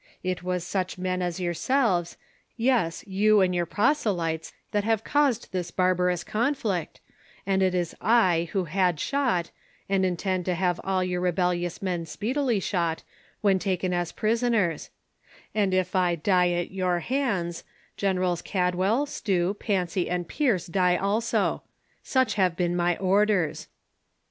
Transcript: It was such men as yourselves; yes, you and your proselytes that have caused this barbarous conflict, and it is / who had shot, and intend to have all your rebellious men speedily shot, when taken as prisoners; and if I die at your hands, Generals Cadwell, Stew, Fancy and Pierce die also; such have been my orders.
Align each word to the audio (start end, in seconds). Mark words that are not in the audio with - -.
It 0.23 0.41
was 0.41 0.63
such 0.65 0.97
men 0.97 1.21
as 1.21 1.39
yourselves; 1.39 2.17
yes, 2.57 3.03
you 3.07 3.39
and 3.41 3.53
your 3.53 3.67
proselytes 3.67 4.51
that 4.71 4.83
have 4.83 5.03
caused 5.03 5.51
this 5.51 5.69
barbarous 5.69 6.23
conflict, 6.23 6.99
and 7.45 7.61
it 7.61 7.75
is 7.75 7.95
/ 7.97 8.01
who 8.49 8.63
had 8.63 8.99
shot, 8.99 9.51
and 9.87 10.03
intend 10.03 10.45
to 10.45 10.55
have 10.55 10.81
all 10.83 11.03
your 11.03 11.21
rebellious 11.21 11.83
men 11.83 12.07
speedily 12.07 12.59
shot, 12.59 13.03
when 13.41 13.59
taken 13.59 13.93
as 13.93 14.11
prisoners; 14.11 14.89
and 15.53 15.71
if 15.71 15.95
I 15.95 16.15
die 16.15 16.49
at 16.49 16.71
your 16.71 17.01
hands, 17.01 17.63
Generals 17.95 18.41
Cadwell, 18.41 19.05
Stew, 19.05 19.55
Fancy 19.63 20.09
and 20.09 20.27
Pierce 20.27 20.65
die 20.65 20.97
also; 20.97 21.61
such 22.01 22.33
have 22.33 22.55
been 22.55 22.75
my 22.75 22.97
orders. 22.97 23.67